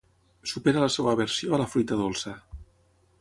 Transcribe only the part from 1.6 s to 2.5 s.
la fruita dolça.